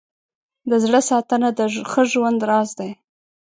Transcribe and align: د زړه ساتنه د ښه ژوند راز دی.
د 0.69 0.71
زړه 0.83 0.99
ساتنه 1.09 1.49
د 1.57 1.59
ښه 1.91 2.03
ژوند 2.11 2.39
راز 2.49 2.69
دی. 2.79 2.91